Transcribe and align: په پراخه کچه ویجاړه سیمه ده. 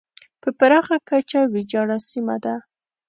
په 0.41 0.49
پراخه 0.57 0.97
کچه 1.09 1.39
ویجاړه 1.53 1.97
سیمه 2.09 2.35
ده. 2.43 2.55